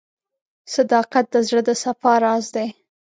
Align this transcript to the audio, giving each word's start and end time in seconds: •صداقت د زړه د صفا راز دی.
•صداقت 0.75 1.25
د 1.33 1.35
زړه 1.47 1.61
د 1.67 1.69
صفا 1.83 2.13
راز 2.25 2.45
دی. 2.55 2.67